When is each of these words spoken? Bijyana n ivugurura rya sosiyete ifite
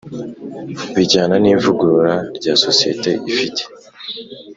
Bijyana 0.95 1.35
n 1.39 1.45
ivugurura 1.53 2.15
rya 2.37 2.53
sosiyete 2.63 3.11
ifite 3.31 3.61